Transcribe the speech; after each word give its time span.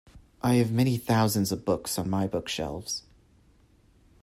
I 0.41 0.55
have 0.55 0.71
many 0.71 0.97
thousands 0.97 1.51
of 1.51 1.63
books 1.63 1.99
on 1.99 2.09
my 2.09 2.25
bookshelves. 2.25 3.03